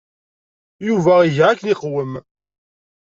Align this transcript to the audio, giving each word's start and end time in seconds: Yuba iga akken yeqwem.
Yuba 0.87 1.13
iga 1.29 1.45
akken 1.51 1.69
yeqwem. 1.69 2.13